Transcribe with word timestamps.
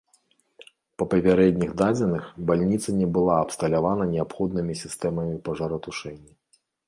Па 1.01 1.07
папярэдніх 1.11 1.71
дадзеных, 1.81 2.23
бальніца 2.51 2.89
не 3.03 3.07
была 3.17 3.35
абсталявана 3.43 4.03
неабходнымі 4.15 4.73
сістэмамі 4.83 5.35
пажаратушэння. 5.51 6.31